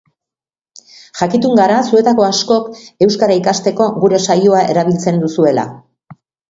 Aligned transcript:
Jakitun 1.19 1.59
gara 1.59 1.75
zuetako 1.91 2.27
askok 2.29 2.73
euskara 3.07 3.39
ikasteko 3.43 3.91
gure 4.03 4.25
saioa 4.31 4.67
erabiltzen 4.75 5.27
duzuela. 5.27 5.73